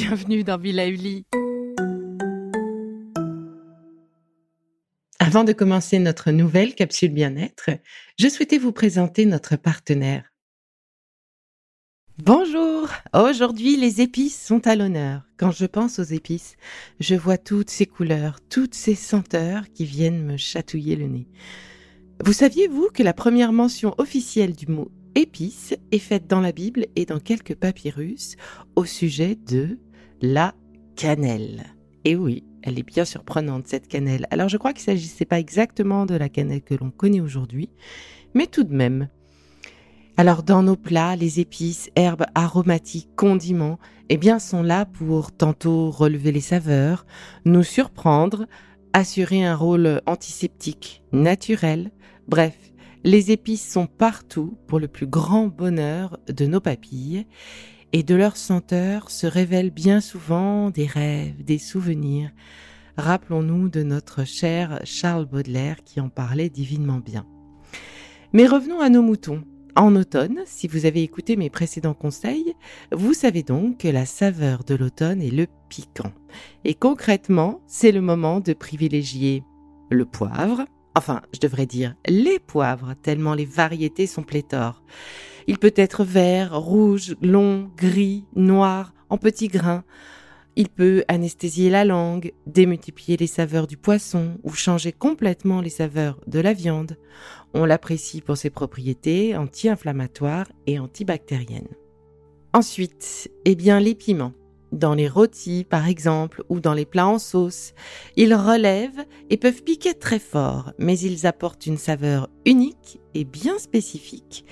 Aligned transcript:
bienvenue 0.00 0.44
dans 0.44 0.58
Villa 0.58 0.86
Uli. 0.86 1.26
Avant 5.18 5.42
de 5.42 5.52
commencer 5.52 5.98
notre 5.98 6.30
nouvelle 6.30 6.76
capsule 6.76 7.12
bien-être, 7.12 7.70
je 8.16 8.28
souhaitais 8.28 8.58
vous 8.58 8.70
présenter 8.70 9.26
notre 9.26 9.56
partenaire. 9.56 10.32
Bonjour 12.18 12.88
Aujourd'hui, 13.12 13.76
les 13.76 14.00
épices 14.00 14.40
sont 14.40 14.68
à 14.68 14.76
l'honneur. 14.76 15.22
Quand 15.36 15.50
je 15.50 15.66
pense 15.66 15.98
aux 15.98 16.04
épices, 16.04 16.54
je 17.00 17.16
vois 17.16 17.36
toutes 17.36 17.70
ces 17.70 17.86
couleurs, 17.86 18.38
toutes 18.48 18.74
ces 18.74 18.94
senteurs 18.94 19.64
qui 19.74 19.84
viennent 19.84 20.24
me 20.24 20.36
chatouiller 20.36 20.94
le 20.94 21.08
nez. 21.08 21.26
Vous 22.24 22.32
saviez-vous 22.32 22.90
que 22.94 23.02
la 23.02 23.14
première 23.14 23.52
mention 23.52 23.96
officielle 23.98 24.54
du 24.54 24.68
mot 24.68 24.92
épice 25.16 25.74
est 25.90 25.98
faite 25.98 26.28
dans 26.28 26.40
la 26.40 26.52
Bible 26.52 26.86
et 26.94 27.04
dans 27.04 27.18
quelques 27.18 27.56
papyrus 27.56 28.36
au 28.76 28.84
sujet 28.84 29.34
de 29.34 29.78
la 30.20 30.54
cannelle 30.96 31.64
Et 32.04 32.16
oui, 32.16 32.44
elle 32.62 32.78
est 32.78 32.84
bien 32.84 33.04
surprenante 33.04 33.66
cette 33.66 33.88
cannelle. 33.88 34.26
Alors 34.30 34.48
je 34.48 34.56
crois 34.56 34.72
qu'il 34.72 34.82
ne 34.82 34.96
s'agissait 34.96 35.24
pas 35.24 35.38
exactement 35.38 36.06
de 36.06 36.14
la 36.14 36.28
cannelle 36.28 36.62
que 36.62 36.74
l'on 36.74 36.90
connaît 36.90 37.20
aujourd'hui, 37.20 37.70
mais 38.34 38.46
tout 38.46 38.64
de 38.64 38.74
même. 38.74 39.08
Alors 40.16 40.42
dans 40.42 40.62
nos 40.62 40.76
plats, 40.76 41.14
les 41.14 41.38
épices, 41.38 41.90
herbes 41.94 42.26
aromatiques, 42.34 43.10
condiments, 43.16 43.78
eh 44.08 44.16
bien 44.16 44.38
sont 44.38 44.62
là 44.62 44.86
pour 44.86 45.30
tantôt 45.30 45.90
relever 45.90 46.32
les 46.32 46.40
saveurs, 46.40 47.06
nous 47.44 47.62
surprendre, 47.62 48.46
assurer 48.92 49.44
un 49.44 49.54
rôle 49.54 50.02
antiseptique 50.06 51.04
naturel. 51.12 51.92
Bref, 52.26 52.56
les 53.04 53.30
épices 53.30 53.70
sont 53.70 53.86
partout 53.86 54.58
pour 54.66 54.80
le 54.80 54.88
plus 54.88 55.06
grand 55.06 55.46
bonheur 55.46 56.18
de 56.26 56.46
nos 56.46 56.60
papilles 56.60 57.26
et 57.92 58.02
de 58.02 58.14
leur 58.14 58.36
senteur 58.36 59.10
se 59.10 59.26
révèlent 59.26 59.70
bien 59.70 60.00
souvent 60.00 60.70
des 60.70 60.86
rêves, 60.86 61.42
des 61.44 61.58
souvenirs. 61.58 62.30
Rappelons-nous 62.96 63.68
de 63.68 63.82
notre 63.82 64.24
cher 64.24 64.80
Charles 64.84 65.26
Baudelaire 65.26 65.84
qui 65.84 66.00
en 66.00 66.08
parlait 66.08 66.50
divinement 66.50 66.98
bien. 66.98 67.26
Mais 68.32 68.46
revenons 68.46 68.80
à 68.80 68.90
nos 68.90 69.02
moutons. 69.02 69.44
En 69.76 69.94
automne, 69.94 70.40
si 70.44 70.66
vous 70.66 70.86
avez 70.86 71.02
écouté 71.02 71.36
mes 71.36 71.50
précédents 71.50 71.94
conseils, 71.94 72.54
vous 72.90 73.14
savez 73.14 73.44
donc 73.44 73.78
que 73.78 73.88
la 73.88 74.06
saveur 74.06 74.64
de 74.64 74.74
l'automne 74.74 75.22
est 75.22 75.30
le 75.30 75.46
piquant. 75.68 76.12
Et 76.64 76.74
concrètement, 76.74 77.60
c'est 77.68 77.92
le 77.92 78.00
moment 78.00 78.40
de 78.40 78.54
privilégier 78.54 79.44
le 79.90 80.04
poivre, 80.04 80.64
enfin, 80.96 81.22
je 81.32 81.38
devrais 81.38 81.66
dire 81.66 81.94
les 82.06 82.40
poivres, 82.40 82.94
tellement 83.02 83.34
les 83.34 83.44
variétés 83.44 84.08
sont 84.08 84.24
pléthores. 84.24 84.82
Il 85.48 85.58
peut 85.58 85.72
être 85.76 86.04
vert, 86.04 86.54
rouge, 86.60 87.16
long, 87.22 87.70
gris, 87.74 88.26
noir, 88.36 88.92
en 89.08 89.16
petits 89.16 89.48
grains. 89.48 89.82
Il 90.56 90.68
peut 90.68 91.04
anesthésier 91.08 91.70
la 91.70 91.86
langue, 91.86 92.32
démultiplier 92.46 93.16
les 93.16 93.26
saveurs 93.26 93.66
du 93.66 93.78
poisson 93.78 94.38
ou 94.42 94.52
changer 94.52 94.92
complètement 94.92 95.62
les 95.62 95.70
saveurs 95.70 96.20
de 96.26 96.38
la 96.38 96.52
viande. 96.52 96.98
On 97.54 97.64
l'apprécie 97.64 98.20
pour 98.20 98.36
ses 98.36 98.50
propriétés 98.50 99.38
anti-inflammatoires 99.38 100.52
et 100.66 100.78
antibactériennes. 100.78 101.74
Ensuite, 102.52 103.30
eh 103.46 103.54
bien 103.54 103.80
les 103.80 103.94
piments. 103.94 104.34
Dans 104.72 104.94
les 104.94 105.08
rôtis, 105.08 105.64
par 105.68 105.88
exemple, 105.88 106.44
ou 106.48 106.60
dans 106.60 106.74
les 106.74 106.84
plats 106.84 107.08
en 107.08 107.18
sauce, 107.18 107.72
ils 108.16 108.34
relèvent 108.34 109.04
et 109.30 109.38
peuvent 109.38 109.62
piquer 109.62 109.94
très 109.94 110.18
fort, 110.18 110.72
mais 110.78 110.98
ils 110.98 111.26
apportent 111.26 111.66
une 111.66 111.78
saveur 111.78 112.28
unique 112.44 113.00
et 113.14 113.24
bien 113.24 113.58
spécifique. 113.58 114.44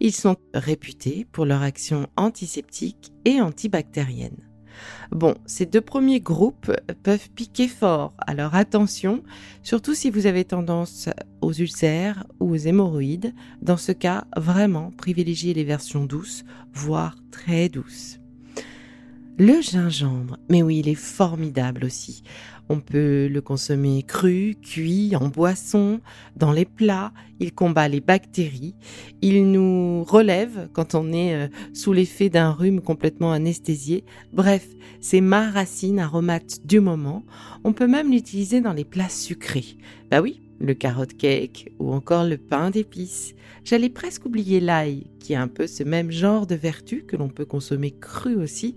Ils 0.00 0.14
sont 0.14 0.36
réputés 0.54 1.26
pour 1.30 1.44
leur 1.44 1.62
action 1.62 2.08
antiseptique 2.16 3.12
et 3.24 3.40
antibactérienne. 3.40 4.50
Bon, 5.10 5.34
ces 5.46 5.66
deux 5.66 5.80
premiers 5.80 6.20
groupes 6.20 6.72
peuvent 7.02 7.30
piquer 7.30 7.68
fort, 7.68 8.14
alors 8.26 8.54
attention, 8.54 9.22
surtout 9.62 9.94
si 9.94 10.10
vous 10.10 10.26
avez 10.26 10.44
tendance 10.44 11.08
aux 11.40 11.52
ulcères 11.52 12.24
ou 12.38 12.52
aux 12.52 12.56
hémorroïdes. 12.56 13.34
Dans 13.62 13.76
ce 13.76 13.92
cas, 13.92 14.24
vraiment, 14.36 14.90
privilégiez 14.96 15.54
les 15.54 15.64
versions 15.64 16.04
douces, 16.04 16.44
voire 16.72 17.16
très 17.30 17.68
douces. 17.68 18.19
Le 19.42 19.62
gingembre, 19.62 20.36
mais 20.50 20.62
oui, 20.62 20.80
il 20.80 20.88
est 20.90 20.94
formidable 20.94 21.86
aussi. 21.86 22.22
On 22.68 22.78
peut 22.78 23.26
le 23.26 23.40
consommer 23.40 24.02
cru, 24.02 24.54
cuit, 24.60 25.16
en 25.16 25.28
boisson, 25.28 26.02
dans 26.36 26.52
les 26.52 26.66
plats. 26.66 27.10
Il 27.38 27.54
combat 27.54 27.88
les 27.88 28.02
bactéries. 28.02 28.74
Il 29.22 29.50
nous 29.50 30.04
relève 30.04 30.68
quand 30.74 30.94
on 30.94 31.10
est 31.10 31.34
euh, 31.34 31.48
sous 31.72 31.94
l'effet 31.94 32.28
d'un 32.28 32.50
rhume 32.50 32.82
complètement 32.82 33.32
anesthésié. 33.32 34.04
Bref, 34.34 34.68
c'est 35.00 35.22
ma 35.22 35.50
racine 35.50 36.00
aromate 36.00 36.66
du 36.66 36.80
moment. 36.80 37.22
On 37.64 37.72
peut 37.72 37.88
même 37.88 38.12
l'utiliser 38.12 38.60
dans 38.60 38.74
les 38.74 38.84
plats 38.84 39.08
sucrés. 39.08 39.78
Bah 40.10 40.20
oui, 40.20 40.42
le 40.60 40.74
carotte 40.74 41.16
cake 41.16 41.72
ou 41.78 41.92
encore 41.92 42.24
le 42.24 42.36
pain 42.36 42.70
d'épices. 42.70 43.34
J'allais 43.64 43.88
presque 43.88 44.26
oublier 44.26 44.60
l'ail, 44.60 45.06
qui 45.18 45.34
a 45.34 45.42
un 45.42 45.48
peu 45.48 45.66
ce 45.66 45.82
même 45.82 46.10
genre 46.10 46.46
de 46.46 46.54
vertu 46.54 47.04
que 47.04 47.16
l'on 47.16 47.28
peut 47.28 47.44
consommer 47.44 47.90
cru 47.90 48.36
aussi. 48.36 48.76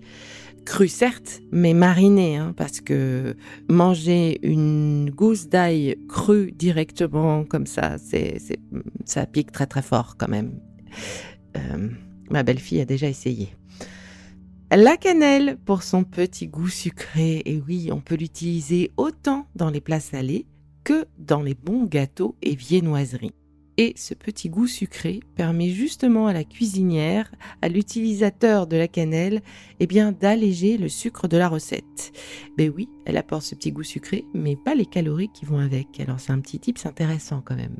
Cru 0.64 0.88
certes, 0.88 1.42
mais 1.52 1.74
mariné, 1.74 2.36
hein, 2.36 2.54
parce 2.56 2.80
que 2.80 3.36
manger 3.68 4.40
une 4.42 5.10
gousse 5.10 5.48
d'ail 5.48 5.96
crue 6.08 6.52
directement 6.52 7.44
comme 7.44 7.66
ça, 7.66 7.98
c'est, 7.98 8.38
ça 9.04 9.26
pique 9.26 9.52
très 9.52 9.66
très 9.66 9.82
fort 9.82 10.16
quand 10.16 10.28
même. 10.28 10.58
Euh, 11.56 11.88
ma 12.30 12.42
belle-fille 12.42 12.80
a 12.80 12.86
déjà 12.86 13.08
essayé. 13.08 13.50
La 14.70 14.96
cannelle 14.96 15.58
pour 15.66 15.82
son 15.82 16.02
petit 16.02 16.48
goût 16.48 16.68
sucré, 16.68 17.42
et 17.44 17.62
oui, 17.68 17.90
on 17.92 18.00
peut 18.00 18.16
l'utiliser 18.16 18.90
autant 18.96 19.46
dans 19.54 19.70
les 19.70 19.80
plats 19.80 20.00
salés 20.00 20.46
que 20.84 21.06
dans 21.18 21.42
les 21.42 21.54
bons 21.54 21.84
gâteaux 21.84 22.36
et 22.42 22.54
viennoiseries. 22.54 23.34
Et 23.76 23.92
ce 23.96 24.14
petit 24.14 24.48
goût 24.50 24.68
sucré 24.68 25.20
permet 25.34 25.70
justement 25.70 26.28
à 26.28 26.32
la 26.32 26.44
cuisinière, 26.44 27.32
à 27.60 27.68
l'utilisateur 27.68 28.68
de 28.68 28.76
la 28.76 28.86
cannelle, 28.86 29.42
eh 29.80 29.88
bien, 29.88 30.12
d'alléger 30.12 30.78
le 30.78 30.88
sucre 30.88 31.26
de 31.26 31.36
la 31.36 31.48
recette. 31.48 32.12
Ben 32.56 32.72
oui, 32.74 32.88
elle 33.04 33.16
apporte 33.16 33.42
ce 33.42 33.56
petit 33.56 33.72
goût 33.72 33.82
sucré, 33.82 34.24
mais 34.32 34.54
pas 34.54 34.76
les 34.76 34.86
calories 34.86 35.30
qui 35.34 35.44
vont 35.44 35.58
avec. 35.58 35.98
Alors 35.98 36.20
c'est 36.20 36.30
un 36.30 36.38
petit 36.38 36.60
tips 36.60 36.86
intéressant 36.86 37.42
quand 37.44 37.56
même. 37.56 37.76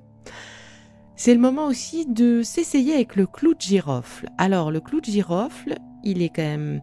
C'est 1.15 1.35
le 1.35 1.41
moment 1.41 1.67
aussi 1.69 2.07
de 2.07 2.43
s'essayer 2.43 2.95
avec 2.95 3.15
le 3.15 3.27
clou 3.27 3.55
de 3.55 3.61
girofle. 3.61 4.29
Alors 4.37 4.73
le 4.73 4.81
clou 4.81 5.01
de 5.01 5.07
girofle, 5.07 5.77
il 6.03 6.23
est 6.23 6.31
quand 6.35 6.43
même 6.43 6.83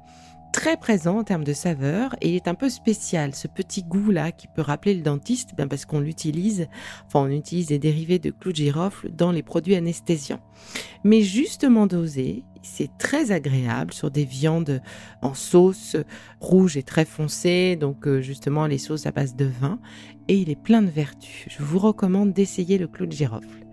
très 0.52 0.78
présent 0.78 1.20
en 1.20 1.24
termes 1.24 1.44
de 1.44 1.54
saveur 1.54 2.16
et 2.22 2.30
il 2.30 2.36
est 2.36 2.48
un 2.48 2.56
peu 2.56 2.70
spécial, 2.70 3.34
ce 3.34 3.48
petit 3.48 3.84
goût-là 3.84 4.32
qui 4.32 4.48
peut 4.48 4.62
rappeler 4.62 4.94
le 4.94 5.02
dentiste, 5.02 5.56
bien 5.56 5.68
parce 5.68 5.86
qu'on 5.86 6.00
l'utilise, 6.00 6.68
enfin 7.08 7.22
on 7.22 7.30
utilise 7.30 7.68
des 7.68 7.80
dérivés 7.80 8.20
de 8.20 8.32
clou 8.32 8.52
de 8.52 8.58
girofle 8.58 9.10
dans 9.12 9.32
les 9.32 9.44
produits 9.44 9.76
anesthésiants. 9.76 10.42
Mais 11.04 11.22
justement 11.22 11.88
dosé, 11.88 12.44
c'est 12.62 12.90
très 12.98 13.32
agréable 13.32 13.94
sur 13.94 14.12
des 14.12 14.26
viandes 14.26 14.82
en 15.22 15.34
sauce 15.34 15.96
rouge 16.40 16.78
et 16.78 16.84
très 16.84 17.06
foncée, 17.06 17.76
donc 17.76 18.08
euh, 18.08 18.22
justement 18.22 18.68
les 18.68 18.78
sauces 18.78 19.06
à 19.06 19.12
base 19.12 19.36
de 19.36 19.46
vin, 19.46 19.80
et 20.28 20.36
il 20.36 20.50
est 20.50 20.62
plein 20.62 20.82
de 20.82 20.90
vertus. 20.90 21.46
Je 21.48 21.64
vous 21.64 21.80
recommande 21.80 22.34
d'essayer 22.34 22.78
le 22.78 22.88
clou 22.88 23.06
de 23.06 23.14
girofle. 23.14 23.66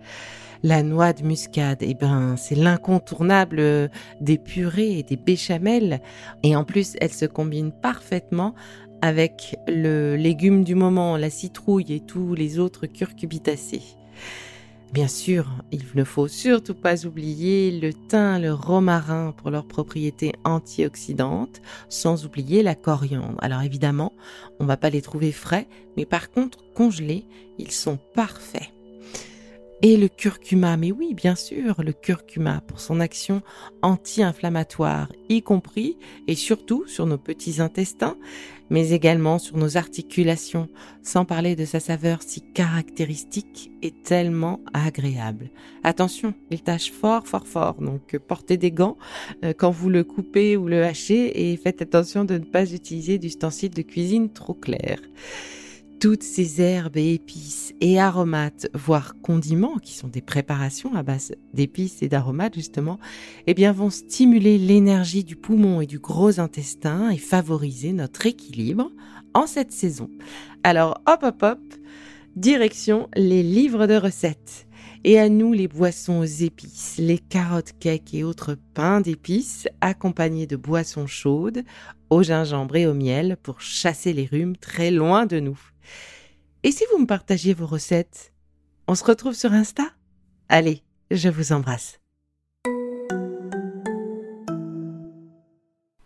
La 0.62 0.82
noix 0.82 1.12
de 1.12 1.22
muscade, 1.22 1.78
eh 1.82 1.94
ben, 1.94 2.36
c'est 2.36 2.54
l'incontournable 2.54 3.91
des 4.20 4.38
purées 4.38 4.98
et 4.98 5.02
des 5.02 5.16
béchamels. 5.16 6.00
Et 6.42 6.56
en 6.56 6.64
plus, 6.64 6.96
elle 7.00 7.12
se 7.12 7.26
combine 7.26 7.70
parfaitement 7.70 8.54
avec 9.00 9.56
le 9.69 10.16
légume 10.16 10.64
du 10.64 10.74
moment, 10.74 11.16
la 11.16 11.30
citrouille 11.30 11.92
et 11.92 12.00
tous 12.00 12.34
les 12.34 12.58
autres 12.58 12.86
curcubitacées. 12.86 13.82
Bien 14.93 15.06
sûr, 15.06 15.46
il 15.70 15.82
ne 15.94 16.02
faut 16.02 16.28
surtout 16.28 16.75
pas 16.75 17.04
oublier 17.04 17.78
le 17.78 17.93
thym, 17.93 18.40
le 18.40 18.54
romarin 18.54 19.34
pour 19.37 19.50
leurs 19.50 19.69
propriétés 19.69 20.32
antioxydantes, 20.44 21.61
sans 21.90 22.25
oublier 22.25 22.62
la 22.62 22.75
coriandre. 22.75 23.37
Alors 23.43 23.61
évidemment, 23.61 24.12
on 24.58 24.64
ne 24.64 24.69
va 24.69 24.78
pas 24.78 24.88
les 24.88 25.02
trouver 25.02 25.31
frais, 25.31 25.69
mais 25.99 26.06
par 26.06 26.31
contre 26.31 26.58
congelés, 26.75 27.26
ils 27.58 27.70
sont 27.70 27.99
parfaits. 28.14 28.72
Et 29.80 29.96
le 29.96 30.08
curcuma, 30.08 30.76
mais 30.76 30.90
oui, 30.90 31.14
bien 31.14 31.36
sûr, 31.36 31.84
le 31.84 31.92
curcuma 31.92 32.62
pour 32.66 32.80
son 32.80 32.98
action 32.98 33.42
anti-inflammatoire, 33.82 35.12
y 35.28 35.40
compris 35.40 35.96
et 36.26 36.34
surtout 36.34 36.84
sur 36.88 37.06
nos 37.06 37.16
petits 37.16 37.60
intestins, 37.60 38.16
mais 38.70 38.90
également 38.90 39.38
sur 39.38 39.56
nos 39.56 39.76
articulations, 39.76 40.69
sans 41.04 41.25
parler 41.25 41.54
de 41.54 41.64
sa 41.64 41.78
saveur 41.78 42.22
si 42.22 42.40
caractéristique 42.40 43.70
et 43.80 43.92
tellement 43.92 44.60
agréable. 44.75 45.48
Attention, 45.84 46.34
il 46.50 46.60
tâche 46.60 46.90
fort, 46.90 47.28
fort, 47.28 47.46
fort, 47.46 47.75
donc 47.75 48.19
portez 48.26 48.56
des 48.56 48.72
gants 48.72 48.96
euh, 49.44 49.52
quand 49.56 49.70
vous 49.70 49.90
le 49.90 50.02
coupez 50.02 50.56
ou 50.56 50.66
le 50.66 50.82
hachez 50.82 51.52
et 51.52 51.56
faites 51.56 51.82
attention 51.82 52.25
de 52.25 52.34
ne 52.34 52.44
pas 52.44 52.72
utiliser 52.72 53.19
d'ustensiles 53.19 53.75
de 53.75 53.82
cuisine 53.82 54.32
trop 54.32 54.54
clairs. 54.54 55.02
Toutes 56.00 56.23
ces 56.23 56.61
herbes 56.61 56.97
et 56.97 57.15
épices 57.15 57.75
et 57.81 57.99
aromates, 57.99 58.69
voire 58.73 59.15
condiments, 59.21 59.79
qui 59.79 59.95
sont 59.95 60.06
des 60.06 60.21
préparations 60.21 60.95
à 60.95 61.03
base 61.03 61.33
d'épices 61.55 62.03
et 62.03 62.09
d'aromates 62.09 62.55
justement, 62.55 62.99
eh 63.47 63.55
bien 63.55 63.73
vont 63.73 63.91
stimuler 63.91 64.59
l'énergie 64.59 65.25
du 65.25 65.35
poumon 65.35 65.81
et 65.81 65.87
du 65.87 65.99
gros 65.99 66.39
intestin 66.39 67.11
et 67.11 67.19
favoriser 67.19 67.93
notre 67.93 68.27
équilibre 68.27 68.93
en 69.35 69.47
cette 69.47 69.73
saison. 69.73 70.09
Alors 70.62 71.00
hop 71.06 71.21
hop 71.23 71.43
hop, 71.43 71.61
direction 72.37 73.09
les 73.17 73.43
livres 73.43 73.87
de 73.87 73.95
recettes. 73.95 74.67
Et 75.05 75.19
à 75.19 75.29
nous 75.29 75.53
les 75.53 75.69
boissons 75.69 76.19
aux 76.19 76.25
épices, 76.25 76.97
les 76.99 77.19
carottes 77.19 77.73
cakes 77.79 78.15
et 78.15 78.25
autres 78.25 78.56
pains 78.75 79.00
d'épices, 79.00 79.69
accompagnés 79.81 80.47
de 80.47 80.56
boissons 80.56 81.06
chaudes, 81.06 81.62
au 82.11 82.23
gingembre 82.23 82.77
et 82.77 82.87
au 82.87 82.95
miel 82.95 83.37
pour 83.43 83.61
chasser 83.61 84.12
les 84.12 84.27
rhumes 84.27 84.56
très 84.56 84.91
loin 84.91 85.27
de 85.27 85.39
nous. 85.39 85.59
Et 86.62 86.73
si 86.73 86.85
vous 86.93 86.99
me 86.99 87.06
partagiez 87.06 87.55
vos 87.55 87.67
recettes 87.67 88.32
On 88.87 88.94
se 88.94 89.05
retrouve 89.05 89.35
sur 89.35 89.52
Insta? 89.52 89.85
Allez, 90.49 90.82
je 91.11 91.29
vous 91.29 91.52
embrasse. 91.52 92.00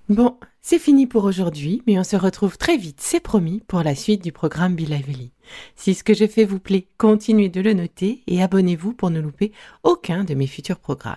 Bon, 0.08 0.37
c'est 0.61 0.79
fini 0.79 1.06
pour 1.06 1.25
aujourd'hui, 1.25 1.82
mais 1.87 1.99
on 1.99 2.05
se 2.05 2.17
retrouve 2.17 2.58
très 2.58 2.76
vite, 2.76 3.00
c'est 3.00 3.20
promis, 3.20 3.62
pour 3.67 3.82
la 3.82 3.94
suite 3.94 4.23
du 4.23 4.31
programme 4.31 4.75
Be 4.76 4.81
Lively. 4.81 5.32
Si 5.75 5.94
ce 5.94 6.05
que 6.05 6.12
j'ai 6.12 6.29
fait 6.29 6.44
vous 6.44 6.58
plaît, 6.58 6.87
continuez 6.99 7.49
de 7.49 7.62
le 7.62 7.73
noter 7.73 8.23
et 8.26 8.43
abonnez-vous 8.43 8.93
pour 8.93 9.11
ne 9.11 9.20
louper 9.20 9.52
aucun 9.84 10.25
de 10.25 10.34
mes 10.34 10.46
futurs 10.46 10.81
programmes. 10.81 11.17